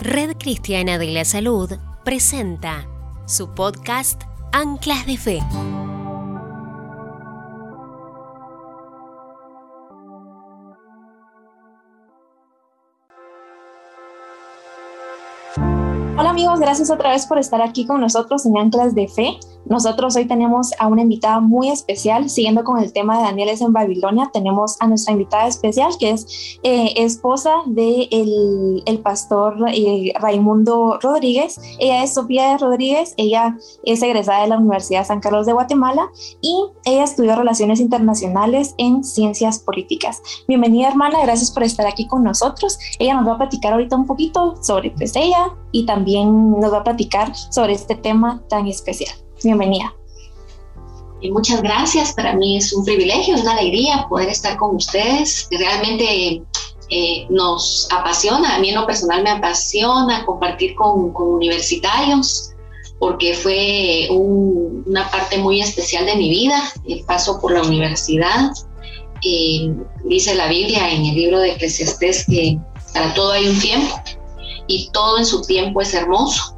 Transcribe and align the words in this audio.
Red 0.00 0.36
Cristiana 0.38 0.96
de 0.96 1.08
la 1.08 1.24
Salud 1.24 1.72
presenta 2.04 2.86
su 3.26 3.52
podcast 3.52 4.22
Anclas 4.52 5.04
de 5.06 5.16
Fe. 5.16 5.40
Hola 16.16 16.30
amigos, 16.30 16.60
gracias 16.60 16.90
otra 16.90 17.10
vez 17.10 17.26
por 17.26 17.38
estar 17.38 17.60
aquí 17.60 17.84
con 17.84 18.00
nosotros 18.00 18.46
en 18.46 18.56
Anclas 18.56 18.94
de 18.94 19.08
Fe. 19.08 19.40
Nosotros 19.68 20.16
hoy 20.16 20.26
tenemos 20.26 20.72
a 20.78 20.86
una 20.86 21.02
invitada 21.02 21.40
muy 21.40 21.68
especial, 21.68 22.30
siguiendo 22.30 22.64
con 22.64 22.78
el 22.78 22.92
tema 22.92 23.18
de 23.18 23.24
Daniel 23.24 23.50
es 23.50 23.60
en 23.60 23.72
Babilonia, 23.72 24.30
tenemos 24.32 24.76
a 24.80 24.86
nuestra 24.86 25.12
invitada 25.12 25.46
especial 25.46 25.92
que 25.98 26.10
es 26.10 26.58
eh, 26.62 26.94
esposa 26.96 27.52
de 27.66 28.08
el, 28.10 28.98
pastor 29.00 29.56
eh, 29.72 30.12
Raimundo 30.18 30.98
Rodríguez. 31.00 31.60
Ella 31.78 32.02
es 32.02 32.14
Sofía 32.14 32.56
Rodríguez, 32.56 33.14
ella 33.16 33.56
es 33.84 34.02
egresada 34.02 34.42
de 34.42 34.48
la 34.48 34.58
Universidad 34.58 35.06
San 35.06 35.20
Carlos 35.20 35.46
de 35.46 35.52
Guatemala 35.52 36.08
y 36.40 36.64
ella 36.84 37.04
estudió 37.04 37.36
Relaciones 37.36 37.80
Internacionales 37.80 38.74
en 38.78 39.04
Ciencias 39.04 39.58
Políticas. 39.60 40.20
Bienvenida 40.48 40.88
hermana, 40.88 41.20
gracias 41.22 41.50
por 41.50 41.62
estar 41.62 41.86
aquí 41.86 42.06
con 42.06 42.24
nosotros. 42.24 42.78
Ella 42.98 43.14
nos 43.14 43.28
va 43.28 43.34
a 43.34 43.38
platicar 43.38 43.72
ahorita 43.72 43.96
un 43.96 44.06
poquito 44.06 44.56
sobre 44.62 44.90
pues, 44.90 45.14
ella 45.14 45.54
y 45.72 45.86
también 45.86 46.58
nos 46.58 46.72
va 46.72 46.78
a 46.78 46.84
platicar 46.84 47.34
sobre 47.36 47.74
este 47.74 47.94
tema 47.94 48.42
tan 48.48 48.66
especial. 48.66 49.27
Bienvenida. 49.42 49.94
Y 51.20 51.30
muchas 51.30 51.62
gracias, 51.62 52.12
para 52.12 52.34
mí 52.34 52.56
es 52.56 52.72
un 52.72 52.84
privilegio, 52.84 53.34
es 53.34 53.42
una 53.42 53.52
alegría 53.52 54.06
poder 54.08 54.28
estar 54.28 54.56
con 54.56 54.76
ustedes. 54.76 55.48
Realmente 55.50 56.42
eh, 56.90 57.26
nos 57.28 57.88
apasiona, 57.90 58.56
a 58.56 58.58
mí 58.58 58.70
en 58.70 58.76
lo 58.76 58.86
personal 58.86 59.22
me 59.22 59.30
apasiona 59.30 60.24
compartir 60.24 60.74
con, 60.74 61.12
universitarios, 61.14 62.52
porque 62.98 63.34
fue 63.34 64.08
una 64.10 65.08
parte 65.10 65.38
muy 65.38 65.60
especial 65.60 66.06
de 66.06 66.16
mi 66.16 66.30
vida, 66.30 66.60
el 66.86 67.04
paso 67.04 67.40
por 67.40 67.52
la 67.52 67.62
universidad. 67.62 68.50
Eh, 69.24 69.72
dice 70.04 70.34
la 70.34 70.48
Biblia 70.48 70.90
en 70.90 71.04
el 71.04 71.14
libro 71.14 71.40
de 71.40 71.52
Eclesiastés 71.52 72.24
que 72.26 72.58
para 72.92 73.12
todo 73.14 73.32
hay 73.32 73.48
un 73.48 73.58
tiempo 73.58 74.00
y 74.68 74.90
todo 74.92 75.18
en 75.18 75.26
su 75.26 75.42
tiempo 75.42 75.80
es 75.80 75.92
hermoso 75.94 76.57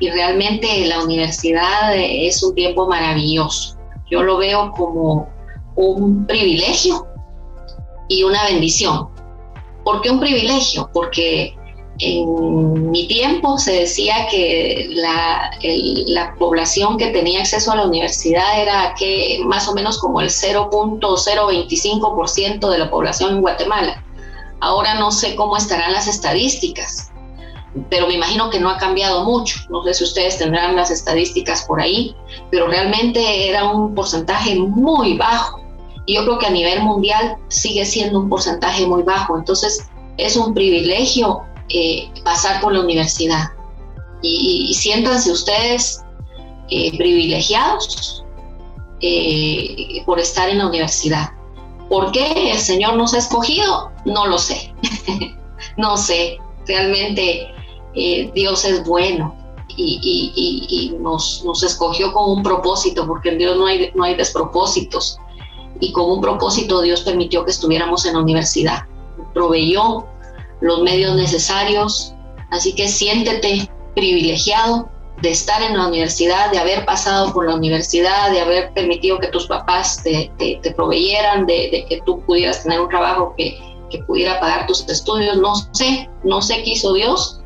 y 0.00 0.10
realmente 0.10 0.86
la 0.86 1.02
universidad 1.02 1.94
es 1.94 2.42
un 2.42 2.54
tiempo 2.54 2.86
maravilloso. 2.86 3.76
Yo 4.10 4.22
lo 4.22 4.38
veo 4.38 4.72
como 4.72 5.28
un 5.76 6.26
privilegio 6.26 7.06
y 8.08 8.22
una 8.22 8.44
bendición. 8.44 9.08
¿Por 9.84 10.00
qué 10.00 10.10
un 10.10 10.20
privilegio? 10.20 10.88
Porque 10.92 11.54
en 12.00 12.90
mi 12.90 13.08
tiempo 13.08 13.58
se 13.58 13.72
decía 13.72 14.28
que 14.30 14.86
la, 14.90 15.50
la, 16.06 16.36
población 16.36 16.96
que 16.96 17.08
tenía 17.08 17.40
acceso 17.40 17.72
a 17.72 17.76
la 17.76 17.86
universidad 17.86 18.60
era 18.60 18.94
que 18.96 19.40
más 19.44 19.66
o 19.68 19.74
menos 19.74 19.98
como 19.98 20.20
el 20.20 20.28
0.025% 20.28 22.70
de 22.70 22.78
la 22.78 22.88
población 22.88 23.34
en 23.34 23.40
Guatemala. 23.40 24.04
Ahora 24.60 24.94
no 24.94 25.10
sé 25.10 25.34
cómo 25.34 25.56
estarán 25.56 25.90
las 25.92 26.06
estadísticas, 26.06 27.10
pero 27.90 28.06
me 28.06 28.14
imagino 28.14 28.50
que 28.50 28.60
no 28.60 28.70
ha 28.70 28.78
cambiado 28.78 29.24
mucho. 29.24 29.60
No 29.70 29.82
sé 29.84 29.94
si 29.94 30.04
ustedes 30.04 30.38
tendrán 30.38 30.76
las 30.76 30.90
estadísticas 30.90 31.64
por 31.64 31.80
ahí, 31.80 32.14
pero 32.50 32.66
realmente 32.66 33.48
era 33.48 33.64
un 33.70 33.94
porcentaje 33.94 34.56
muy 34.56 35.16
bajo. 35.16 35.60
Y 36.06 36.14
yo 36.14 36.24
creo 36.24 36.38
que 36.38 36.46
a 36.46 36.50
nivel 36.50 36.82
mundial 36.82 37.36
sigue 37.48 37.84
siendo 37.84 38.18
un 38.18 38.28
porcentaje 38.28 38.86
muy 38.86 39.02
bajo. 39.02 39.36
Entonces 39.36 39.86
es 40.16 40.36
un 40.36 40.54
privilegio 40.54 41.42
eh, 41.68 42.10
pasar 42.24 42.60
por 42.60 42.72
la 42.72 42.80
universidad. 42.80 43.50
Y, 44.22 44.74
siéntanse 44.74 45.30
ustedes 45.30 46.02
eh, 46.70 46.96
privilegiados 46.96 48.24
eh, 49.00 50.02
por 50.06 50.18
estar 50.18 50.48
en 50.48 50.58
la 50.58 50.66
universidad. 50.66 51.30
¿Por 51.88 52.10
qué 52.10 52.52
el 52.52 52.58
Señor 52.58 52.96
nos 52.96 53.14
ha 53.14 53.18
escogido? 53.18 53.92
No 54.04 54.26
lo 54.26 54.38
sé. 54.38 54.74
no 55.76 55.96
sé. 55.96 56.38
Realmente 56.66 57.54
eh, 57.94 58.30
Dios 58.34 58.64
es 58.64 58.84
bueno 58.84 59.34
y, 59.76 60.96
nos, 61.00 61.62
escogió 61.62 62.12
con 62.12 62.30
un 62.30 62.42
propósito, 62.42 63.06
porque 63.06 63.30
en 63.30 63.38
Dios 63.38 63.56
no 63.56 63.66
hay, 63.66 64.14
despropósitos. 64.14 65.18
Y 65.80 65.92
con 65.92 66.10
un 66.10 66.20
propósito 66.20 66.80
Dios 66.80 67.02
permitió 67.02 67.44
que 67.44 67.52
estuviéramos 67.52 68.04
en 68.06 68.14
la 68.14 68.20
universidad. 68.20 68.84
Proveyó 69.32 70.06
los 70.60 70.82
medios 70.82 71.14
necesarios. 71.14 72.14
Así 72.50 72.74
que 72.74 72.88
siéntete 72.88 73.70
privilegiado 73.94 74.88
de 75.20 75.30
estar 75.30 75.60
en 75.62 75.76
la 75.76 75.88
universidad, 75.88 76.50
de 76.50 76.58
haber 76.58 76.84
pasado 76.84 77.32
por 77.32 77.46
la 77.48 77.54
universidad, 77.54 78.30
de 78.30 78.40
haber 78.40 78.72
permitido 78.72 79.18
que 79.18 79.28
tus 79.28 79.46
papás 79.46 80.02
te, 80.02 80.30
proveyeran, 80.76 81.46
de, 81.46 81.86
que 81.88 82.00
tú 82.06 82.20
pudieras 82.22 82.62
tener 82.62 82.80
un 82.80 82.88
trabajo 82.88 83.34
que, 83.36 83.58
que 83.90 83.98
pudiera 84.04 84.40
pagar 84.40 84.66
tus 84.66 84.88
estudios. 84.88 85.36
No 85.36 85.54
sé, 85.72 86.08
no 86.24 86.40
sé 86.40 86.62
qué 86.62 86.70
hizo 86.70 86.92
Dios, 86.94 87.37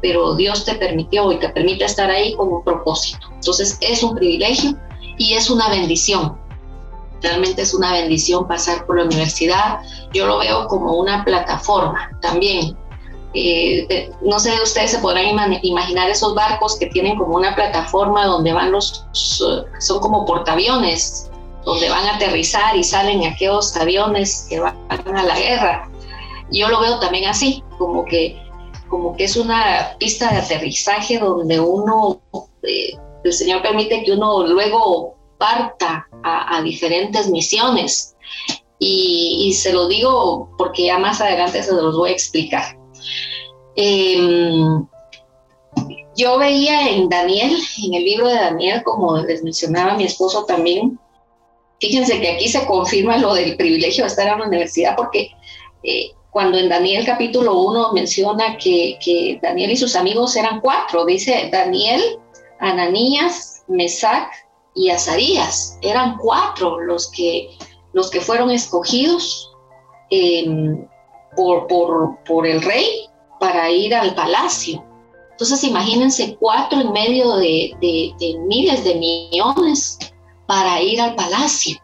pero 0.00 0.34
Dios 0.34 0.64
te 0.64 0.74
permitió 0.74 1.30
y 1.32 1.38
te 1.38 1.48
permite 1.50 1.84
estar 1.84 2.10
ahí 2.10 2.34
con 2.34 2.52
un 2.52 2.64
propósito. 2.64 3.26
Entonces 3.34 3.78
es 3.80 4.02
un 4.02 4.14
privilegio 4.14 4.76
y 5.18 5.34
es 5.34 5.50
una 5.50 5.68
bendición. 5.68 6.38
Realmente 7.22 7.62
es 7.62 7.74
una 7.74 7.92
bendición 7.92 8.48
pasar 8.48 8.86
por 8.86 8.96
la 8.96 9.04
universidad. 9.04 9.80
Yo 10.12 10.26
lo 10.26 10.38
veo 10.38 10.66
como 10.68 10.94
una 10.94 11.24
plataforma 11.24 12.10
también. 12.22 12.76
Eh, 13.32 14.10
no 14.22 14.40
sé, 14.40 14.52
ustedes 14.62 14.90
se 14.90 14.98
podrán 14.98 15.26
imaginar 15.62 16.10
esos 16.10 16.34
barcos 16.34 16.76
que 16.78 16.86
tienen 16.86 17.16
como 17.16 17.36
una 17.36 17.54
plataforma 17.54 18.26
donde 18.26 18.52
van 18.52 18.72
los, 18.72 19.06
son 19.12 20.00
como 20.00 20.24
portaaviones, 20.24 21.30
donde 21.64 21.88
van 21.90 22.06
a 22.06 22.16
aterrizar 22.16 22.74
y 22.74 22.82
salen 22.82 23.24
aquellos 23.24 23.76
aviones 23.76 24.46
que 24.48 24.58
van 24.58 24.76
a 24.88 25.22
la 25.22 25.38
guerra. 25.38 25.88
Yo 26.50 26.68
lo 26.68 26.80
veo 26.80 26.98
también 26.98 27.28
así, 27.28 27.62
como 27.78 28.04
que 28.04 28.36
como 28.90 29.16
que 29.16 29.24
es 29.24 29.36
una 29.36 29.96
pista 29.98 30.30
de 30.30 30.38
aterrizaje 30.38 31.18
donde 31.18 31.60
uno, 31.60 32.20
eh, 32.64 32.98
el 33.24 33.32
Señor 33.32 33.62
permite 33.62 34.02
que 34.02 34.12
uno 34.12 34.46
luego 34.46 35.16
parta 35.38 36.06
a, 36.22 36.60
diferentes 36.62 37.30
misiones. 37.30 38.14
Y, 38.78 39.52
se 39.54 39.72
lo 39.72 39.88
digo 39.88 40.50
porque 40.58 40.86
ya 40.86 40.98
más 40.98 41.20
adelante 41.20 41.62
se 41.62 41.72
los 41.72 41.96
voy 41.96 42.10
a 42.10 42.12
explicar. 42.12 42.76
Em, 43.76 44.86
yo 46.16 46.38
veía 46.38 46.90
en 46.90 47.08
Daniel, 47.08 47.56
en 47.84 47.94
el 47.94 48.04
libro 48.04 48.28
de 48.28 48.34
Daniel, 48.34 48.82
como 48.82 49.18
les 49.18 49.42
mencionaba 49.42 49.96
mi 49.96 50.04
esposo 50.04 50.44
también, 50.44 50.98
fíjense 51.78 52.20
que 52.20 52.30
aquí 52.32 52.48
se 52.48 52.66
confirma 52.66 53.18
lo 53.18 53.34
del 53.34 53.56
privilegio 53.56 54.04
de 54.04 54.08
estar 54.08 54.26
en 54.26 54.38
la 54.40 54.46
universidad 54.46 54.96
porque 54.96 55.30
eh, 55.82 56.10
cuando 56.30 56.58
en 56.58 56.68
Daniel 56.68 57.04
capítulo 57.04 57.60
1 57.60 57.92
menciona 57.92 58.56
que, 58.56 59.38
Daniel 59.42 59.72
y 59.72 59.76
sus 59.76 59.96
amigos 59.96 60.36
eran 60.36 60.60
cuatro, 60.60 61.04
dice 61.04 61.48
Daniel, 61.50 62.00
Ananías, 62.60 63.64
Mesac 63.68 64.30
y 64.74 64.90
Azarías, 64.90 65.78
eran 65.82 66.16
cuatro 66.18 66.80
los 66.80 67.10
que, 67.10 67.50
los 67.92 68.10
que 68.10 68.20
fueron 68.20 68.50
escogidos 68.50 69.50
em, 70.10 70.86
por, 71.36 71.66
por, 72.24 72.46
el 72.46 72.62
rey 72.62 73.06
para 73.40 73.70
ir 73.70 73.94
al 73.94 74.14
palacio. 74.14 74.84
Entonces 75.32 75.64
imagínense 75.64 76.36
cuatro 76.38 76.80
en 76.80 76.92
medio 76.92 77.36
de 77.36 77.74
miles 78.46 78.84
de 78.84 78.94
millones 78.94 79.98
para 80.46 80.82
ir 80.82 81.00
al 81.00 81.14
palacio 81.14 81.80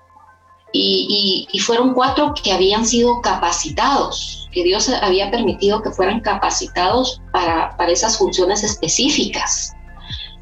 y, 0.78 1.58
fueron 1.60 1.94
cuatro 1.94 2.34
que 2.42 2.52
habían 2.52 2.86
sido 2.86 3.20
capacitados, 3.20 4.48
que 4.52 4.62
Dios 4.62 4.88
había 4.88 5.30
permitido 5.30 5.82
que 5.82 5.90
fueran 5.90 6.20
capacitados 6.20 7.20
para, 7.32 7.76
para 7.76 7.92
esas 7.92 8.18
funciones 8.18 8.62
específicas. 8.62 9.74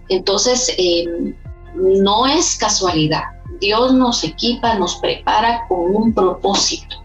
Entonces, 0.09 0.75
em, 0.77 1.35
no 1.75 2.27
es 2.27 2.57
casualidad. 2.57 3.23
Dios 3.61 3.95
nos 3.95 4.25
equipa, 4.25 4.75
nos 4.75 4.97
prepara 4.97 5.67
con 5.69 5.95
un 5.95 6.13
propósito 6.13 6.97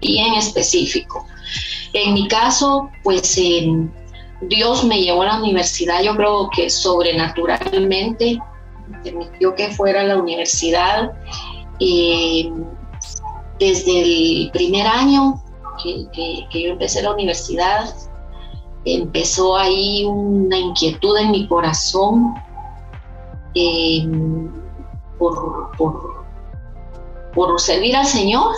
bien 0.00 0.34
específico. 0.34 1.26
En 1.92 2.14
mi 2.14 2.26
caso, 2.28 2.90
pues 3.02 3.36
em, 3.36 3.90
Dios 4.42 4.84
me 4.84 5.00
llevó 5.00 5.22
a 5.22 5.26
la 5.26 5.36
universidad, 5.36 6.02
yo 6.02 6.16
creo 6.16 6.48
que 6.50 6.70
sobrenaturalmente, 6.70 8.40
permitió 9.02 9.54
que 9.54 9.70
fuera 9.70 10.02
a 10.02 10.04
la 10.04 10.16
universidad 10.16 11.12
eh, 11.84 12.52
desde 13.58 14.00
el 14.02 14.50
primer 14.52 14.86
año 14.86 15.42
que, 15.82 16.46
yo 16.52 16.72
empecé 16.72 17.02
la 17.02 17.12
universidad, 17.12 17.92
empezó 18.84 19.56
ahí 19.56 20.04
una 20.04 20.58
inquietud 20.58 21.16
en 21.18 21.32
mi 21.32 21.48
corazón 21.48 22.34
eh, 23.54 24.06
por, 25.18 25.70
por, 25.76 27.60
servir 27.60 27.96
al 27.96 28.06
Señor. 28.06 28.54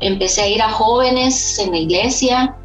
Empecé 0.00 0.42
a 0.42 0.48
ir 0.48 0.62
a 0.62 0.70
jóvenes 0.70 1.58
en 1.58 1.70
la 1.70 1.78
iglesia 1.78 2.56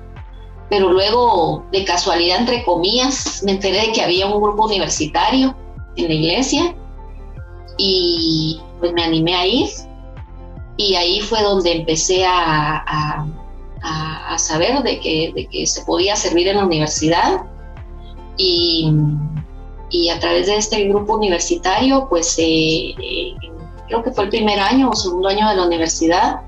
pero 0.70 0.92
luego 0.92 1.64
de 1.72 1.86
casualidad, 1.86 2.40
entre 2.40 2.64
comillas, 2.64 3.44
me 3.46 3.52
enteré 3.52 3.81
de 3.81 3.92
que 3.92 4.02
había 4.02 4.26
un 4.26 4.42
grupo 4.42 4.66
universitario 4.66 5.56
en 5.96 6.08
la 6.08 6.14
iglesia 6.14 6.76
y 7.78 8.60
pues 8.80 8.94
me 8.94 9.04
animé 9.04 9.36
a 9.36 9.45
ir 9.45 9.69
y 10.77 10.95
ahí 10.95 11.22
fue 11.22 11.42
donde 11.42 11.72
empecé 11.72 12.25
a, 12.25 13.25
saber 14.38 14.83
de 14.83 15.00
que, 15.00 15.48
que, 15.50 15.66
se 15.66 15.81
podía 15.86 16.16
servir 16.18 16.48
en 16.50 16.57
la 16.57 16.66
universidad 16.66 17.45
y, 18.38 18.92
a 20.13 20.19
través 20.19 20.48
de 20.48 20.57
este 20.57 20.83
grupo 20.89 21.16
universitario 21.16 22.07
pues 22.10 22.38
eh, 22.38 22.94
eh, 23.01 23.33
creo 23.88 24.04
que 24.04 24.12
fue 24.12 24.25
el 24.25 24.30
primer 24.30 24.60
año 24.60 24.89
o 24.89 24.95
segundo 24.95 25.30
año 25.30 25.48
de 25.48 25.56
la 25.56 25.66
universidad 25.66 26.42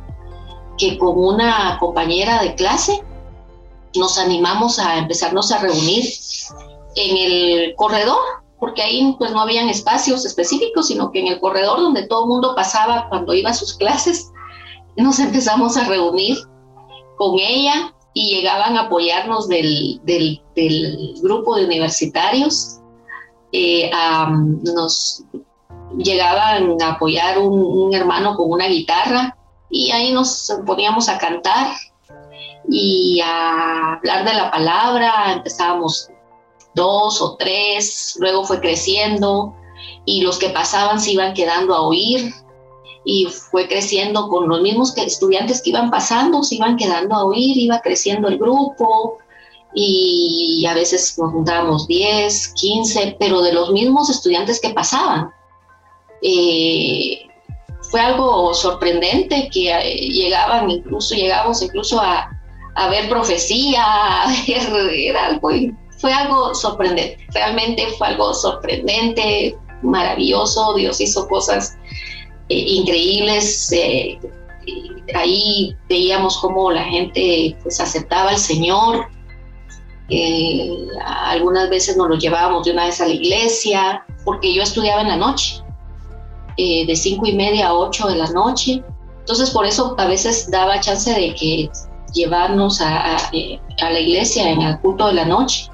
que 0.77 0.97
con 0.97 1.17
una 1.17 1.77
compañera 1.79 2.41
de 2.41 2.55
clase 2.55 3.01
nos 3.95 4.17
animamos 4.17 4.79
a 4.79 4.97
empezarnos 4.97 5.51
a 5.51 5.59
reunir 5.59 6.03
en 6.95 7.17
el 7.17 7.75
corredor, 7.75 8.19
porque 8.59 8.81
ahí 8.81 9.15
pues 9.17 9.31
no 9.31 9.41
habían 9.41 9.69
espacios 9.69 10.25
específicos, 10.25 10.87
sino 10.87 11.11
que 11.11 11.19
en 11.19 11.27
el 11.27 11.39
corredor 11.39 11.79
donde 11.79 12.07
todo 12.07 12.23
el 12.23 12.29
mundo 12.29 12.55
pasaba 12.55 13.07
cuando 13.09 13.33
iba 13.33 13.51
a 13.51 13.53
sus 13.53 13.75
clases, 13.75 14.31
nos 14.95 15.19
empezamos 15.19 15.77
a 15.77 15.87
reunir 15.87 16.37
con 17.17 17.37
ella 17.39 17.93
y 18.13 18.35
llegaban 18.35 18.77
a 18.77 18.81
apoyarnos 18.81 19.47
del, 19.47 20.01
del, 20.03 20.41
grupo 21.21 21.55
de 21.55 21.65
universitarios. 21.65 22.79
Eh, 23.51 23.91
nos 24.63 25.23
llegaban 25.97 26.81
a 26.81 26.93
apoyar 26.93 27.37
un, 27.37 27.59
un 27.59 27.93
hermano 27.93 28.35
con 28.35 28.51
una 28.51 28.67
guitarra 28.67 29.37
y 29.69 29.91
ahí 29.91 30.11
nos 30.11 30.51
poníamos 30.65 31.09
a 31.09 31.17
cantar 31.17 31.75
y 32.69 33.21
a 33.23 33.93
hablar 33.93 34.25
de 34.25 34.33
la 34.33 34.51
palabra, 34.51 35.33
empezábamos 35.33 36.09
dos 36.77 37.21
o 37.21 37.35
tres, 37.35 38.15
luego 38.19 38.45
fue 38.45 38.61
creciendo 38.61 39.53
y 40.05 40.21
los 40.21 40.37
que 40.37 40.49
pasaban 40.49 41.01
se 41.01 41.11
iban 41.11 41.33
quedando 41.33 41.75
a 41.75 41.81
oír 41.81 42.33
y 43.03 43.25
fue 43.25 43.67
creciendo 43.67 44.29
con 44.29 44.47
los 44.47 44.61
mismos 44.61 44.93
que 44.93 45.03
estudiantes 45.03 45.61
que 45.61 45.71
iban 45.71 45.91
pasando, 45.91 46.43
se 46.43 46.55
iban 46.55 46.77
quedando 46.77 47.15
a 47.15 47.25
oír, 47.25 47.57
iba 47.57 47.81
creciendo 47.81 48.27
el 48.29 48.37
grupo 48.37 49.17
y 49.73 50.65
a 50.65 50.73
veces 50.73 51.17
nos 51.17 51.31
juntábamos 51.31 51.87
10, 51.87 52.53
15, 52.53 53.17
pero 53.19 53.41
de 53.41 53.53
los 53.53 53.71
mismos 53.71 54.09
estudiantes 54.09 54.59
que 54.59 54.69
pasaban. 54.69 55.31
Eh, 56.21 57.27
fue 57.91 58.01
algo 58.01 58.53
sorprendente 58.53 59.49
que 59.51 59.71
eh, 59.71 60.09
llegaban 60.09 60.69
incluso, 60.69 61.15
llegamos 61.15 61.61
incluso 61.61 62.01
a, 62.01 62.29
a 62.75 62.89
ver 62.89 63.07
profecía, 63.09 63.83
a 64.23 64.33
ver, 64.47 65.17
algo, 65.17 65.49
fue 65.97 66.13
algo 66.13 66.53
sorprendente, 66.55 67.17
realmente 67.33 67.87
fue 67.97 68.07
algo 68.07 68.33
sorprendente, 68.33 69.57
maravilloso, 69.81 70.73
Dios 70.75 71.01
hizo 71.01 71.27
cosas 71.27 71.77
eh, 72.49 72.55
increíbles, 72.55 73.71
eh, 73.71 74.19
ahí 75.13 75.75
veíamos 75.89 76.37
cómo 76.37 76.71
la 76.71 76.83
gente 76.83 77.57
pues 77.63 77.79
aceptaba 77.79 78.31
al 78.31 78.37
Señor, 78.37 79.07
algunas 81.05 81.69
veces 81.69 81.97
nos 81.97 82.07
lo 82.07 82.15
llevábamos 82.15 82.65
de 82.65 82.71
una 82.71 82.85
vez 82.85 83.01
a 83.01 83.07
la 83.07 83.13
iglesia, 83.13 84.05
porque 84.23 84.53
yo 84.53 84.63
estudiaba 84.63 85.01
en 85.01 85.09
la 85.09 85.17
noche, 85.17 85.61
eh, 86.57 86.85
de 86.87 86.95
cinco 86.95 87.27
y 87.27 87.33
media 87.33 87.67
a 87.67 87.73
ocho 87.73 88.07
de 88.07 88.15
la 88.15 88.27
noche, 88.31 88.83
entonces 89.19 89.51
por 89.51 89.65
eso 89.65 89.93
a 89.97 90.07
veces 90.07 90.49
daba 90.49 90.79
chance 90.79 91.13
de 91.13 91.35
que 91.35 91.69
llevarnos 92.13 92.81
a, 92.81 93.29
la 93.31 93.99
iglesia 93.99 94.49
en 94.49 94.61
el 94.61 94.79
culto 94.79 95.07
de 95.07 95.13
la 95.13 95.25
noche. 95.25 95.69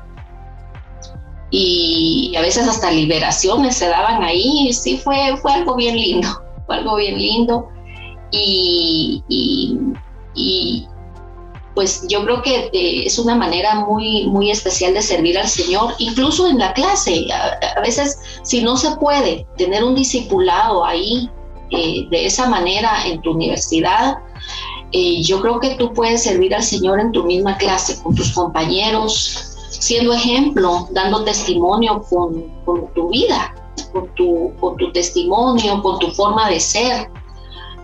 Y, 1.56 2.34
a 2.36 2.42
veces 2.42 2.68
hasta 2.68 2.90
liberaciones 2.90 3.76
se 3.76 3.88
daban 3.88 4.24
ahí, 4.24 4.74
sí 4.74 4.98
fue, 4.98 5.38
fue 5.38 5.54
algo 5.54 5.76
bien 5.76 5.96
lindo, 5.96 6.28
fue 6.66 6.78
algo 6.78 6.96
bien 6.96 7.16
lindo. 7.16 7.70
Y, 8.32 9.24
y, 9.30 10.88
pues 11.76 12.06
yo 12.08 12.24
creo 12.24 12.42
que 12.42 12.72
eh, 12.74 13.06
es 13.06 13.20
una 13.20 13.36
manera 13.36 13.76
muy, 13.76 14.26
muy 14.28 14.50
especial 14.50 14.96
de 14.96 15.04
servir 15.04 15.38
al 15.38 15.48
Señor, 15.48 15.94
incluso 16.00 16.48
en 16.48 16.58
la 16.58 16.74
clase. 16.74 17.28
A, 17.32 17.82
veces, 17.82 18.20
si 18.42 18.64
no 18.64 18.76
se 18.76 18.96
puede 18.98 19.46
tener 19.56 19.84
un 19.84 19.94
discipulado 19.94 20.84
ahí 20.84 21.30
eh, 21.70 22.08
de 22.10 22.26
esa 22.26 22.50
manera 22.50 23.06
en 23.06 23.22
tu 23.22 23.32
universidad, 23.32 24.18
eh, 24.92 25.22
yo 25.22 25.40
creo 25.42 25.60
que 25.60 25.76
tú 25.76 25.94
puedes 25.94 26.24
servir 26.24 26.56
al 26.56 26.64
Señor 26.64 27.00
en 27.00 27.12
tu 27.12 27.24
misma 27.24 27.58
clase, 27.58 28.02
con 28.02 28.16
tus 28.16 28.32
compañeros, 28.34 29.53
siendo 29.84 30.14
ejemplo, 30.14 30.88
dando 30.92 31.26
testimonio 31.26 32.02
con, 32.10 32.94
tu 32.94 33.10
vida, 33.10 33.54
con 33.92 34.08
tu, 34.16 34.54
con 34.62 34.78
tu, 34.78 34.94
testimonio, 34.94 35.82
con 35.82 36.00
tu 36.00 36.10
forma 36.12 36.50
de 36.50 36.62
ser, 36.62 37.10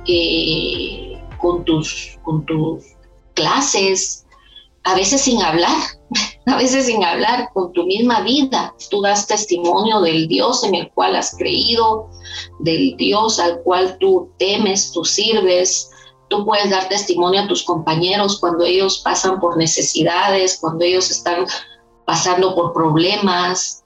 eh, 0.07 1.21
con, 1.41 1.65
tus, 1.65 2.17
con 2.23 2.45
tus 2.45 2.85
clases, 3.33 4.25
a 4.85 4.95
veces 4.95 5.19
sin 5.19 5.41
hablar, 5.41 5.75
a 6.45 6.55
veces 6.55 6.85
sin 6.85 7.03
hablar, 7.03 7.49
con 7.53 7.73
tu 7.73 7.83
misma 7.83 8.21
vida. 8.21 8.73
Tú 8.89 9.01
das 9.01 9.27
testimonio 9.27 9.99
del 9.99 10.29
Dios 10.29 10.63
en 10.63 10.75
el 10.75 10.89
cual 10.91 11.17
has 11.17 11.35
creído, 11.35 12.09
del 12.59 12.95
Dios 12.95 13.41
al 13.41 13.59
cual 13.63 13.97
tú 13.99 14.29
temes, 14.37 14.93
tú 14.93 15.03
sirves, 15.03 15.91
Tú 16.29 16.45
puedes 16.45 16.69
dar 16.69 16.87
testimonio 16.89 17.41
a 17.41 17.47
tus 17.47 17.63
compañeros 17.63 18.39
cuando 18.39 18.63
ellos 18.63 19.01
pasan 19.03 19.39
por 19.39 19.57
necesidades, 19.57 20.59
cuando 20.61 20.85
ellos 20.85 21.09
están 21.09 21.47
pasando 22.09 22.55
por 22.55 22.73
problemas, 22.73 23.83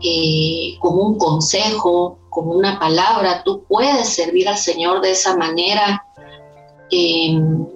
eh, 0.00 0.76
como 0.78 1.02
un 1.02 1.18
consejo, 1.18 2.20
como 2.30 2.52
una 2.52 2.78
palabra. 2.78 3.42
Tú 3.42 3.64
puedes 3.64 4.10
servir 4.10 4.48
al 4.48 4.56
Señor 4.56 5.00
de 5.00 5.10
esa 5.10 5.36
manera. 5.36 6.06
Em, 6.92 7.66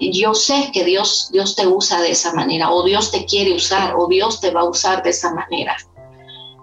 yo 0.00 0.34
sé 0.34 0.70
que 0.72 0.82
Dios, 0.82 1.28
Dios 1.32 1.54
te 1.54 1.68
usa 1.68 2.00
de 2.00 2.10
esa 2.10 2.32
manera, 2.34 2.72
o 2.72 2.82
Dios 2.82 3.12
te 3.12 3.26
quiere 3.26 3.54
usar, 3.54 3.94
o 3.96 4.08
Dios 4.08 4.40
te 4.40 4.50
va 4.50 4.62
a 4.62 4.68
usar 4.68 5.04
de 5.04 5.10
esa 5.10 5.32
manera. 5.32 5.76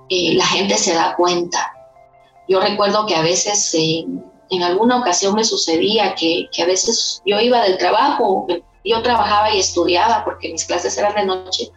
Eh, 0.09 0.33
la 0.33 0.45
gente 0.47 0.77
se 0.77 0.93
da 0.93 1.15
cuenta. 1.15 1.71
Yo 2.49 2.59
recuerdo 2.59 3.05
que 3.05 3.15
a 3.15 3.21
veces 3.21 3.73
en 3.73 4.63
alguna 4.63 4.99
ocasión 4.99 5.35
me 5.35 5.45
sucedía 5.45 6.13
que, 6.13 6.49
a 6.61 6.65
veces 6.65 7.21
yo 7.25 7.39
iba 7.39 7.61
del 7.61 7.77
trabajo, 7.77 8.47
yo 8.83 9.01
trabajaba 9.01 9.53
y 9.53 9.59
estudiaba 9.59 10.23
porque 10.23 10.51
mis 10.51 10.65
clases 10.65 10.97
eran 10.97 11.15
de 11.15 11.25
noche, 11.25 11.69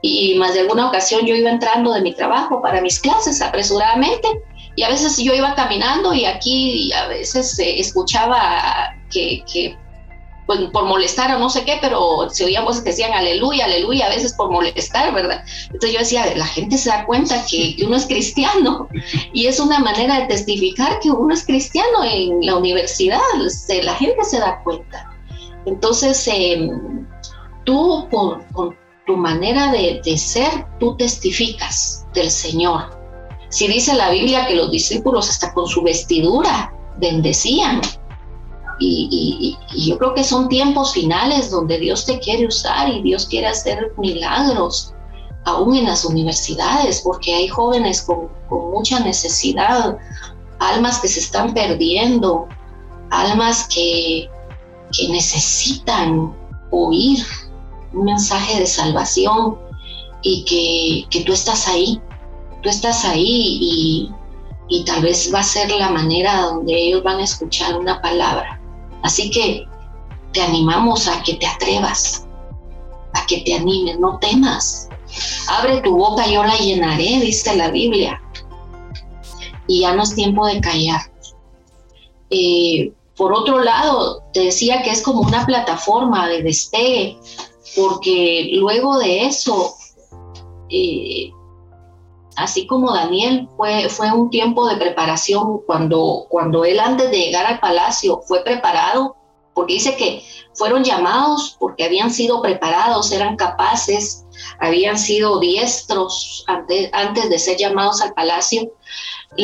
y 0.00 0.36
más 0.38 0.54
de 0.54 0.60
alguna 0.60 0.88
ocasión 0.88 1.26
yo 1.26 1.34
iba 1.34 1.50
entrando 1.50 1.92
de 1.92 2.02
mi 2.02 2.14
trabajo 2.14 2.62
para 2.62 2.80
mis 2.80 3.00
clases 3.00 3.42
apresuradamente, 3.42 4.28
y 4.76 4.82
a 4.84 4.88
veces 4.88 5.18
yo 5.18 5.34
iba 5.34 5.54
caminando 5.54 6.14
y 6.14 6.24
aquí 6.24 6.92
a 6.92 7.08
veces 7.08 7.58
escuchaba 7.58 8.94
que, 9.10 9.42
que 9.52 9.76
pues, 10.48 10.60
por 10.72 10.86
molestar 10.86 11.34
o 11.36 11.38
no 11.38 11.50
sé 11.50 11.62
qué, 11.64 11.78
pero 11.78 12.30
se 12.30 12.46
oían 12.46 12.64
voces 12.64 12.82
que 12.82 12.88
decían 12.88 13.12
aleluya, 13.12 13.66
aleluya, 13.66 14.06
a 14.06 14.08
veces 14.08 14.32
por 14.32 14.50
molestar, 14.50 15.12
¿verdad? 15.12 15.44
Entonces 15.66 15.92
yo 15.92 15.98
decía, 15.98 16.34
la 16.36 16.46
gente 16.46 16.78
se 16.78 16.88
da 16.88 17.04
cuenta 17.04 17.44
que, 17.50 17.76
uno 17.84 17.94
es 17.96 18.06
cristiano 18.06 18.88
y 19.34 19.46
es 19.46 19.60
una 19.60 19.78
manera 19.78 20.20
de 20.20 20.26
testificar 20.26 21.00
que 21.00 21.10
uno 21.10 21.34
es 21.34 21.44
cristiano 21.44 22.02
en 22.02 22.46
la 22.46 22.56
universidad, 22.56 23.20
la 23.82 23.94
gente 23.96 24.24
se 24.24 24.38
da 24.38 24.62
cuenta. 24.64 25.17
Entonces, 25.68 26.26
em, 26.32 27.06
tú 27.64 28.08
con, 28.10 28.46
tu 29.06 29.16
manera 29.16 29.72
de, 29.72 30.18
ser, 30.18 30.66
tú 30.78 30.96
testificas 30.96 32.06
del 32.14 32.30
Señor. 32.30 32.90
Si 33.48 33.66
dice 33.66 33.94
la 33.94 34.10
Biblia 34.10 34.46
que 34.46 34.54
los 34.54 34.70
discípulos 34.70 35.30
hasta 35.30 35.52
con 35.54 35.66
su 35.66 35.82
vestidura 35.82 36.74
bendecían, 36.98 37.80
y, 38.80 39.56
yo 39.76 39.98
creo 39.98 40.14
que 40.14 40.24
son 40.24 40.48
tiempos 40.48 40.92
finales 40.92 41.50
donde 41.50 41.78
Dios 41.78 42.04
te 42.04 42.18
quiere 42.20 42.46
usar 42.46 42.88
y 42.88 43.02
Dios 43.02 43.26
quiere 43.26 43.48
hacer 43.48 43.92
milagros, 43.96 44.94
aún 45.44 45.76
en 45.76 45.86
las 45.86 46.04
universidades, 46.04 47.00
porque 47.02 47.34
hay 47.34 47.48
jóvenes 47.48 48.02
con, 48.02 48.28
mucha 48.50 49.00
necesidad, 49.00 49.98
almas 50.58 50.98
que 51.00 51.08
se 51.08 51.20
están 51.20 51.52
perdiendo, 51.54 52.46
almas 53.10 53.68
que, 53.68 54.30
que 54.92 55.08
necesitan 55.08 56.34
oír 56.70 57.24
un 57.92 58.04
mensaje 58.04 58.60
de 58.60 58.66
salvación 58.66 59.58
y 60.22 60.44
que, 60.44 61.08
que, 61.10 61.24
tú 61.24 61.32
estás 61.32 61.68
ahí, 61.68 62.00
tú 62.62 62.68
estás 62.68 63.04
ahí 63.04 63.58
y, 63.60 64.10
y 64.68 64.84
tal 64.84 65.02
vez 65.02 65.32
va 65.32 65.40
a 65.40 65.44
ser 65.44 65.70
la 65.70 65.90
manera 65.90 66.42
donde 66.42 66.74
ellos 66.74 67.02
van 67.02 67.18
a 67.18 67.24
escuchar 67.24 67.78
una 67.78 68.00
palabra 68.02 68.58
Así 69.02 69.30
que 69.30 69.66
te 70.32 70.42
animamos 70.42 71.08
a 71.08 71.22
que 71.22 71.34
te 71.34 71.46
atrevas, 71.46 72.26
a 73.14 73.26
que 73.26 73.40
te 73.42 73.54
animes, 73.54 73.98
no 73.98 74.18
temas. 74.18 74.88
Abre 75.48 75.80
tu 75.80 75.96
boca, 75.96 76.26
yo 76.26 76.44
la 76.44 76.56
llenaré, 76.56 77.20
dice 77.20 77.56
la 77.56 77.70
Biblia. 77.70 78.20
Y 79.66 79.80
ya 79.80 79.94
no 79.94 80.02
es 80.02 80.14
tiempo 80.14 80.46
de 80.46 80.60
callar. 80.60 81.00
Eh, 82.30 82.92
por 83.18 83.32
otro 83.34 83.58
lado, 83.58 84.22
te 84.32 84.44
decía 84.44 84.80
que 84.82 84.90
es 84.90 85.02
como 85.02 85.22
una 85.22 85.44
plataforma 85.44 86.28
de 86.28 86.40
despegue, 86.40 87.18
porque 87.74 88.50
luego 88.52 88.96
de 88.96 89.26
eso, 89.26 89.74
eh, 90.70 91.32
así 92.36 92.68
como 92.68 92.92
Daniel, 92.92 93.48
fue, 93.56 93.88
fue 93.88 94.12
un 94.12 94.30
tiempo 94.30 94.68
de 94.68 94.76
preparación 94.76 95.60
cuando, 95.66 96.26
cuando 96.28 96.64
él 96.64 96.78
antes 96.78 97.10
de 97.10 97.18
llegar 97.18 97.44
al 97.46 97.58
palacio 97.58 98.22
fue 98.24 98.44
preparado, 98.44 99.16
porque 99.52 99.74
dice 99.74 99.96
que 99.96 100.22
fueron 100.54 100.84
llamados 100.84 101.56
porque 101.58 101.84
habían 101.84 102.12
sido 102.12 102.40
preparados, 102.40 103.10
eran 103.10 103.34
capaces, 103.34 104.24
habían 104.60 104.96
sido 104.96 105.40
diestros 105.40 106.44
antes, 106.46 106.88
antes 106.92 107.28
de 107.28 107.38
ser 107.40 107.56
llamados 107.56 108.00
al 108.00 108.14
palacio. 108.14 108.72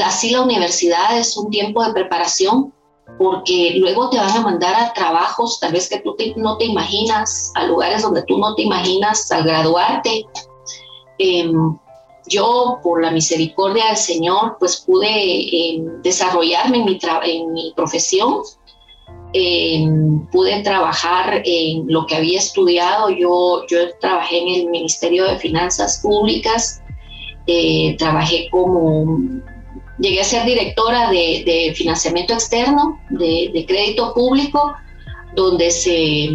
Así 0.05 0.31
la 0.31 0.43
universidad 0.43 1.19
es 1.19 1.37
un 1.37 1.51
tiempo 1.51 1.85
de 1.85 1.93
preparación 1.93 2.73
porque 3.19 3.75
luego 3.79 4.11
te 4.11 4.19
van 4.19 4.37
a 4.37 4.41
mandar 4.41 4.75
a 4.75 4.93
trabajos 4.93 5.59
tal 5.61 5.73
vez 5.73 5.89
que 5.89 6.01
tú 6.01 6.17
no 6.37 6.57
te 6.57 6.65
imaginas, 6.65 7.53
a 7.55 7.67
lugares 7.67 8.03
donde 8.03 8.23
tú 8.25 8.39
no 8.39 8.55
te 8.55 8.63
imaginas 8.63 9.31
al 9.31 9.45
graduarte. 9.45 10.27
Em, 11.19 11.77
yo, 12.27 12.79
por 12.83 13.03
la 13.03 13.11
misericordia 13.11 13.87
del 13.87 13.97
Señor, 13.97 14.57
pues 14.59 14.83
pude 14.87 15.07
em, 15.09 16.03
desarrollarme 16.03 16.79
en 16.79 16.85
mi, 16.85 16.99
en 17.25 17.53
mi 17.53 17.73
profesión, 17.77 18.43
em, 19.33 20.27
pude 20.31 20.63
trabajar 20.63 21.43
en 21.45 21.85
lo 21.89 22.07
que 22.07 22.17
había 22.17 22.39
estudiado. 22.39 23.11
Yo, 23.11 23.65
yo 23.69 23.97
trabajé 24.01 24.39
en 24.39 24.49
el 24.49 24.71
Ministerio 24.71 25.25
de 25.25 25.39
Finanzas 25.39 26.01
Públicas, 26.03 26.83
eh, 27.47 27.95
trabajé 27.99 28.49
como 28.51 29.19
Llegué 29.99 30.21
a 30.21 30.25
ser 30.25 30.45
directora 30.45 31.11
de, 31.11 31.73
financiamiento 31.77 32.35
externo, 32.35 33.01
de, 33.11 33.65
crédito 33.67 34.13
público, 34.13 34.75
donde 35.37 35.71
se, 35.71 36.31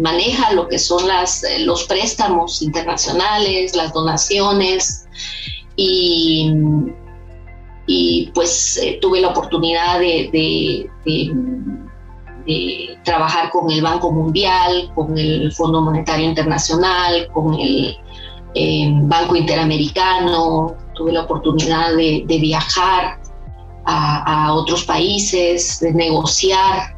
maneja 0.00 0.52
lo 0.52 0.68
que 0.68 0.78
son 0.78 1.06
las, 1.06 1.44
los 1.60 1.84
préstamos 1.84 2.62
internacionales, 2.62 3.76
las 3.76 3.92
donaciones 3.92 5.06
y, 5.76 6.50
y 7.86 8.30
pues 8.34 8.78
eh, 8.78 8.98
tuve 9.00 9.20
la 9.20 9.28
oportunidad 9.28 10.00
de, 10.00 10.90
trabajar 13.04 13.50
con 13.50 13.70
el 13.70 13.82
Banco 13.82 14.10
Mundial, 14.10 14.90
con 14.94 15.16
el 15.16 15.52
Fondo 15.52 15.80
Monetario 15.82 16.26
Internacional, 16.26 17.28
con 17.32 17.54
el 17.54 17.96
eh, 18.54 18.90
Banco 19.02 19.36
Interamericano, 19.36 20.74
tuve 20.94 21.12
la 21.12 21.22
oportunidad 21.22 21.94
de, 21.94 22.24
viajar 22.40 23.20
a, 23.86 24.52
otros 24.54 24.84
países, 24.84 25.80
de 25.80 25.92
negociar 25.92 26.96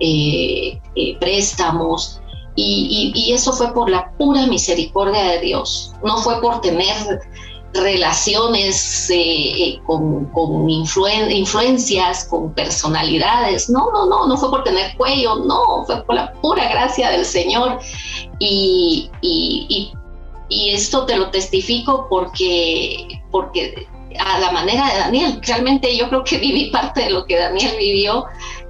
eh, 0.00 0.80
eh, 0.94 1.16
préstamos. 1.18 2.20
Y, 2.56 3.32
eso 3.32 3.52
fue 3.52 3.72
por 3.72 3.88
la 3.88 4.10
pura 4.18 4.46
misericordia 4.46 5.22
de 5.24 5.40
Dios. 5.40 5.94
No 6.04 6.18
fue 6.18 6.40
por 6.40 6.60
tener 6.60 7.20
relaciones 7.72 9.08
eh, 9.10 9.78
con, 9.86 10.68
influencias, 10.68 12.24
con 12.24 12.52
personalidades. 12.54 13.70
No, 13.70 13.90
no, 13.92 14.06
no, 14.06 14.26
no 14.26 14.36
fue 14.36 14.50
por 14.50 14.64
tener 14.64 14.96
cuello, 14.96 15.36
no, 15.36 15.84
fue 15.86 16.02
por 16.04 16.16
la 16.16 16.32
pura 16.34 16.68
gracia 16.68 17.10
del 17.10 17.24
Señor. 17.24 17.78
Y, 18.38 19.10
esto 20.50 21.06
te 21.06 21.16
lo 21.16 21.30
testifico 21.30 22.06
porque, 22.10 23.19
porque 23.30 23.86
a 24.18 24.38
la 24.38 24.50
manera 24.50 24.86
de 24.92 24.98
Daniel, 24.98 25.40
realmente 25.42 25.96
yo 25.96 26.08
creo 26.08 26.24
que 26.24 26.38
viví 26.38 26.70
parte 26.70 27.04
de 27.04 27.10
lo 27.10 27.24
que 27.24 27.36
Daniel 27.38 27.76
vivió 27.78 28.24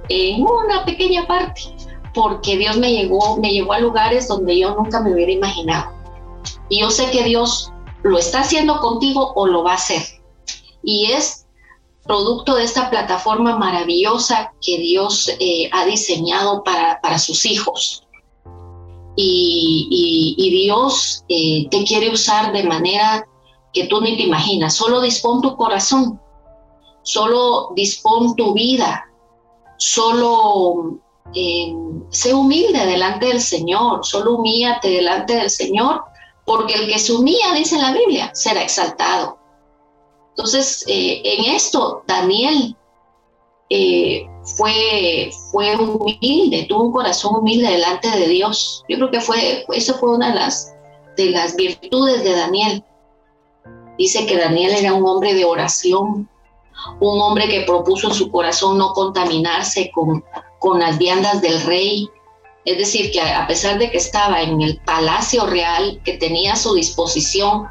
en 0.09 0.43
una 0.43 0.85
pequeña 0.85 1.25
parte, 1.25 1.61
porque 2.13 2.57
Dios 2.57 2.77
me 2.77 2.91
llevó, 2.91 3.37
me 3.37 3.51
llevó 3.51 3.73
a 3.73 3.79
lugares 3.79 4.27
donde 4.27 4.59
yo 4.59 4.75
nunca 4.75 5.01
me 5.01 5.13
hubiera 5.13 5.31
imaginado. 5.31 5.91
Y 6.69 6.81
yo 6.81 6.89
sé 6.89 7.09
que 7.11 7.23
Dios 7.23 7.71
lo 8.03 8.17
está 8.17 8.41
haciendo 8.41 8.79
contigo 8.79 9.33
o 9.35 9.47
lo 9.47 9.63
va 9.63 9.71
a 9.71 9.75
hacer. 9.75 10.01
Y 10.83 11.11
es 11.11 11.47
producto 12.03 12.55
de 12.55 12.63
esta 12.63 12.89
plataforma 12.89 13.57
maravillosa 13.57 14.53
que 14.61 14.77
Dios 14.77 15.29
eh, 15.39 15.69
ha 15.71 15.85
diseñado 15.85 16.63
para, 16.63 16.99
para 17.01 17.19
sus 17.19 17.45
hijos 17.45 18.07
y, 19.15 20.49
Dios 20.65 21.23
eh, 21.29 21.67
te 21.69 21.83
quiere 21.83 22.09
usar 22.09 22.53
de 22.53 22.63
manera 22.63 23.27
que 23.73 23.85
tú 23.87 24.01
ni 24.01 24.17
te 24.17 24.23
imaginas. 24.23 24.75
Solo 24.75 25.01
dispón 25.01 25.41
tu 25.41 25.55
corazón, 25.55 26.19
solo 27.03 27.71
dispón 27.75 28.35
tu 28.35 28.53
vida, 28.53 29.09
solo 29.77 30.99
eh, 31.33 31.73
sé 32.09 32.33
humilde 32.33 32.85
delante 32.85 33.27
del 33.27 33.41
Señor, 33.41 34.05
solo 34.05 34.35
humíate 34.35 34.89
delante 34.89 35.35
del 35.35 35.49
Señor, 35.49 36.03
porque 36.45 36.73
el 36.73 36.87
que 36.87 36.99
se 36.99 37.13
humilla, 37.13 37.53
dice 37.53 37.77
la 37.77 37.93
Biblia, 37.93 38.31
será 38.33 38.61
exaltado. 38.61 39.37
Entonces, 40.29 40.83
eh, 40.87 41.21
en 41.23 41.55
esto, 41.55 42.03
Daniel 42.07 42.75
fue, 44.43 45.31
fue 45.51 45.75
humilde, 45.77 46.65
tuvo 46.67 46.83
un 46.83 46.91
corazón 46.91 47.35
humilde 47.37 47.69
delante 47.69 48.09
de 48.09 48.27
Dios. 48.27 48.83
Yo 48.89 48.97
creo 48.97 49.11
que 49.11 49.21
fue, 49.21 49.65
eso 49.69 49.93
fue 49.95 50.15
una 50.15 50.29
de 50.29 50.35
las, 50.35 50.73
de 51.15 51.29
las 51.29 51.55
virtudes 51.55 52.23
de 52.23 52.35
Daniel. 52.35 52.83
Dice 53.97 54.25
que 54.25 54.37
Daniel 54.37 54.73
era 54.77 54.93
un 54.93 55.05
hombre 55.05 55.33
de 55.33 55.45
oración, 55.45 56.29
un 56.99 57.21
hombre 57.21 57.47
que 57.47 57.61
propuso 57.61 58.07
en 58.07 58.13
su 58.13 58.31
corazón 58.31 58.77
no 58.77 58.93
contaminarse 58.93 59.91
con, 59.91 60.23
con 60.59 60.79
las 60.79 60.97
viandas 60.97 61.41
del 61.41 61.61
rey. 61.63 62.09
Es 62.65 62.77
decir, 62.77 63.11
que 63.11 63.21
a 63.21 63.47
pesar 63.47 63.79
de 63.79 63.89
que 63.89 63.97
estaba 63.97 64.41
en 64.41 64.61
el 64.61 64.77
palacio 64.85 65.45
real, 65.45 65.99
que 66.03 66.17
tenía 66.17 66.53
a 66.53 66.57
su 66.57 66.73
disposición 66.75 67.67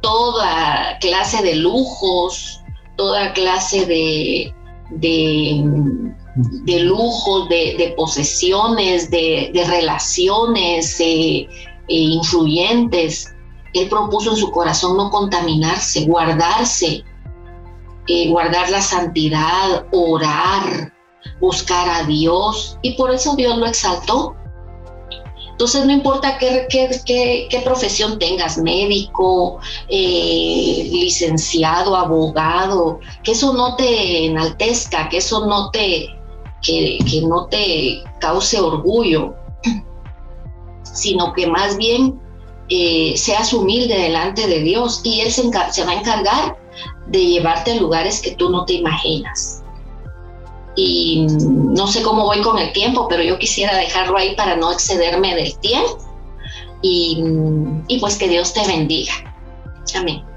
toda 0.00 0.98
clase 1.00 1.42
de 1.42 1.56
lujos, 1.56 2.60
toda 2.96 3.32
clase 3.32 3.86
de, 3.86 4.54
de, 4.90 6.80
lujos, 6.80 7.48
de, 7.48 7.94
posesiones, 7.96 9.10
de, 9.10 9.50
relaciones 9.66 11.00
eh, 11.00 11.48
eh, 11.48 11.48
influyentes. 11.88 13.31
Él 13.74 13.88
propuso 13.88 14.30
en 14.30 14.36
su 14.36 14.50
corazón 14.50 14.96
no 14.96 15.10
contaminarse, 15.10 16.04
guardarse, 16.04 17.04
eh, 18.08 18.28
guardar 18.28 18.70
la 18.70 18.82
santidad, 18.82 19.86
orar, 19.92 20.92
buscar 21.40 21.88
a 21.88 22.04
Dios. 22.04 22.78
Y 22.82 22.94
por 22.94 23.10
eso 23.12 23.34
Dios 23.36 23.56
lo 23.58 23.66
exaltó. 23.66 24.36
Entonces 25.52 25.84
no 25.84 25.92
importa 25.92 26.38
qué, 26.38 26.66
qué, 26.68 27.60
profesión 27.62 28.18
tengas, 28.18 28.58
médico, 28.58 29.60
eh, 29.88 30.88
licenciado, 30.90 31.94
abogado, 31.94 32.98
que 33.22 33.32
eso 33.32 33.52
no 33.52 33.76
te 33.76 34.26
enaltezca, 34.26 35.08
que 35.08 35.18
eso 35.18 35.46
no 35.46 35.70
te, 35.70 36.08
que, 36.62 36.98
no 37.28 37.46
te 37.46 38.02
cause 38.18 38.58
orgullo, 38.58 39.34
sino 40.82 41.32
que 41.32 41.46
más 41.46 41.76
bien 41.76 42.20
eh, 42.74 43.18
seas 43.18 43.52
humilde 43.52 43.94
delante 43.94 44.46
de 44.46 44.60
Dios 44.60 45.02
y 45.04 45.20
Él 45.20 45.30
se, 45.30 45.42
va 45.50 45.90
a 45.90 45.94
encargar 45.94 46.56
de 47.08 47.26
llevarte 47.26 47.72
a 47.72 47.74
lugares 47.74 48.22
que 48.22 48.30
tú 48.30 48.48
no 48.48 48.64
te 48.64 48.72
imaginas 48.72 49.62
y 50.74 51.26
no 51.28 51.86
sé 51.86 52.00
cómo 52.00 52.24
voy 52.24 52.40
con 52.40 52.58
el 52.58 52.72
tiempo, 52.72 53.08
pero 53.08 53.22
yo 53.22 53.38
quisiera 53.38 53.76
dejarlo 53.76 54.16
ahí 54.16 54.34
para 54.36 54.56
no 54.56 54.72
excederme 54.72 55.34
del 55.34 55.54
tiempo 55.58 55.98
y, 56.80 57.22
y 57.88 57.98
pues 58.00 58.16
que 58.16 58.26
Dios 58.26 58.54
te 58.54 58.66
bendiga. 58.66 59.12
Amén. 59.94 60.31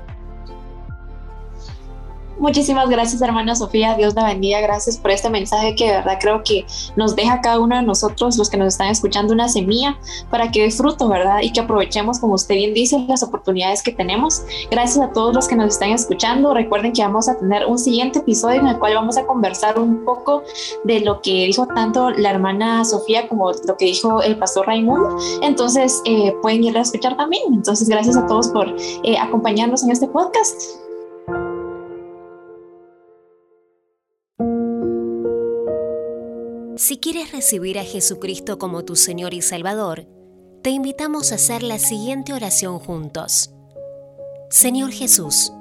Muchísimas 2.45 2.87
gracias, 2.91 3.23
hermana 3.23 3.55
Sofía. 3.55 3.95
Dios 3.95 4.13
la 4.13 4.23
bendiga. 4.23 4.61
Gracias 4.61 4.97
por 4.97 5.09
este 5.09 5.31
mensaje 5.31 5.73
que 5.73 5.85
de 5.87 5.93
verdad 5.93 6.19
creo 6.21 6.43
que 6.43 6.63
nos 6.95 7.15
deja 7.15 7.33
a 7.33 7.41
cada 7.41 7.59
uno 7.59 7.75
de 7.75 7.81
nosotros, 7.81 8.37
los 8.37 8.51
que 8.51 8.57
nos 8.57 8.67
están 8.67 8.89
escuchando, 8.89 9.33
una 9.33 9.49
semilla 9.49 9.97
para 10.29 10.51
que 10.51 10.61
dé 10.61 10.69
fruto, 10.69 11.07
¿verdad? 11.07 11.39
Y 11.41 11.51
que 11.51 11.61
aprovechemos, 11.61 12.19
como 12.19 12.35
usted 12.35 12.53
bien 12.53 12.75
dice, 12.75 13.03
las 13.07 13.23
oportunidades 13.23 13.81
que 13.81 13.91
tenemos. 13.91 14.43
Gracias 14.69 15.03
a 15.03 15.11
todos 15.11 15.33
los 15.33 15.47
que 15.47 15.55
nos 15.55 15.69
están 15.69 15.89
escuchando. 15.89 16.53
Recuerden 16.53 16.93
que 16.93 17.01
vamos 17.01 17.27
a 17.27 17.35
tener 17.35 17.65
un 17.65 17.79
siguiente 17.79 18.19
episodio 18.19 18.59
en 18.59 18.67
el 18.67 18.77
cual 18.77 18.93
vamos 18.93 19.17
a 19.17 19.25
conversar 19.25 19.79
un 19.79 20.05
poco 20.05 20.43
de 20.83 20.99
lo 20.99 21.23
que 21.23 21.47
dijo 21.47 21.65
tanto 21.65 22.11
la 22.11 22.29
hermana 22.29 22.85
Sofía 22.85 23.27
como 23.27 23.53
lo 23.53 23.75
que 23.75 23.85
dijo 23.85 24.21
el 24.21 24.37
pastor 24.37 24.67
Raimundo. 24.67 25.17
Entonces, 25.41 25.99
eh, 26.05 26.35
pueden 26.43 26.63
ir 26.63 26.77
a 26.77 26.81
escuchar 26.81 27.17
también. 27.17 27.55
Entonces, 27.55 27.89
gracias 27.89 28.15
a 28.15 28.27
todos 28.27 28.49
por 28.49 28.67
eh, 29.03 29.17
acompañarnos 29.17 29.81
en 29.81 29.89
este 29.89 30.05
podcast. 30.05 30.84
Si 36.77 36.97
quieres 36.97 37.31
recibir 37.31 37.79
a 37.79 37.83
Jesucristo 37.83 38.59
como 38.59 38.83
tu 38.83 38.95
Señor 38.95 39.33
y 39.33 39.41
Salvador, 39.41 40.07
te 40.61 40.71
invitamos 40.71 41.31
a 41.31 41.35
hacer 41.35 41.63
la 41.63 41.79
siguiente 41.79 42.33
oración 42.33 42.79
juntos. 42.79 43.51
Señor 44.49 44.91
Jesús, 44.91 45.51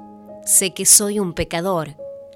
sé 0.45 0.73
que 0.73 0.85
soy 0.85 1.19
un 1.19 1.33
pecador, 1.33 1.95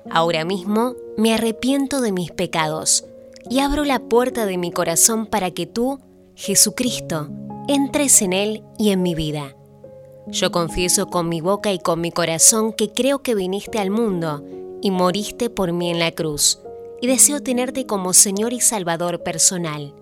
Ahora 0.10 0.44
mismo 0.44 0.96
me 1.18 1.34
arrepiento 1.34 2.02
de 2.02 2.12
mis 2.12 2.32
pecados 2.32 3.06
y 3.50 3.60
abro 3.60 3.84
la 3.84 4.00
puerta 4.00 4.46
de 4.46 4.58
mi 4.58 4.72
corazón 4.72 5.28
para 5.28 5.52
que 5.52 5.68
tú, 5.68 6.00
Jesucristo, 6.36 7.30
entres 7.68 8.22
en 8.22 8.34
él 8.34 8.64
y 8.78 8.90
en 8.90 9.04
mi 9.04 9.14
vida. 9.14 9.56
Yo 10.28 10.52
confieso 10.52 11.08
con 11.08 11.30
mi 11.30 11.42
boca 11.42 11.72
y 11.74 11.80
con 11.80 12.02
mi 12.02 12.12
corazón 12.12 12.74
que 12.74 12.92
creo 12.92 13.22
que 13.22 13.36
viniste 13.36 13.78
al 13.78 13.92
mundo 13.92 14.44
y 14.82 14.90
moriste 14.92 15.50
por 15.50 15.74
mí 15.74 15.90
en 15.92 16.00
la 16.00 16.12
cruz, 16.12 16.60
y 17.02 17.08
deseo 17.08 17.42
tenerte 17.42 17.86
como 17.86 18.14
Señor 18.14 18.54
y 18.54 18.62
Salvador 18.62 19.24
personal. 19.24 19.94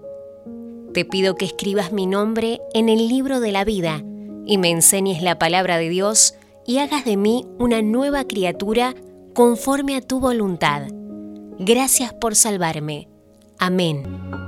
Te 0.94 1.06
pido 1.06 1.36
que 1.36 1.46
escribas 1.46 1.92
mi 1.92 2.08
nombre 2.08 2.60
en 2.74 2.90
el 2.90 3.08
libro 3.08 3.40
de 3.40 3.52
la 3.52 3.64
vida 3.64 4.04
y 4.46 4.58
me 4.58 4.72
enseñes 4.72 5.22
la 5.22 5.38
palabra 5.38 5.78
de 5.78 5.90
Dios 5.90 6.36
y 6.66 6.80
hagas 6.80 7.06
de 7.06 7.18
mí 7.18 7.46
una 7.60 7.82
nueva 7.82 8.24
criatura 8.26 8.96
conforme 9.34 9.96
a 9.96 10.02
tu 10.02 10.20
voluntad. 10.20 10.88
Gracias 11.60 12.14
por 12.14 12.36
salvarme. 12.36 13.08
Amén. 13.60 14.47